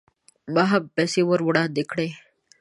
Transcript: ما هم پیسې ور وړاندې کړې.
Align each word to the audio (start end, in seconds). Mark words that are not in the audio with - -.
ما 0.53 0.63
هم 0.71 0.83
پیسې 0.95 1.21
ور 1.25 1.39
وړاندې 1.47 1.83
کړې. 1.91 2.09